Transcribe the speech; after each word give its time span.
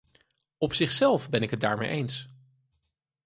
Op 0.57 0.73
zichzelf 0.73 1.29
ben 1.29 1.41
ik 1.41 1.49
het 1.49 1.59
daarmee 1.59 1.89
eens. 1.89 2.29